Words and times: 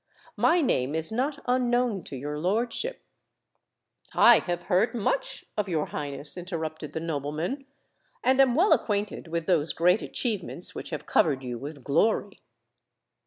My 0.35 0.61
name 0.61 0.95
is 0.95 1.11
not 1.11 1.37
unknown 1.45 2.03
to 2.05 2.15
your 2.15 2.39
lordship——" 2.39 3.03
"I 4.15 4.39
have 4.39 4.63
heard 4.63 4.95
much 4.95 5.45
of 5.55 5.69
your 5.69 5.85
Highness," 5.85 6.37
interrupted 6.37 6.93
the 6.93 6.99
nobleman; 6.99 7.67
"and 8.23 8.41
am 8.41 8.55
well 8.55 8.73
acquainted 8.73 9.27
with 9.27 9.45
those 9.45 9.73
great 9.73 10.01
achievements 10.01 10.73
which 10.73 10.89
have 10.89 11.05
covered 11.05 11.43
you 11.43 11.59
with 11.59 11.83
glory." 11.83 12.41